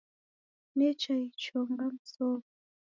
Necha 0.77 1.11
icho 1.27 1.59
ngamsowa 1.71 2.41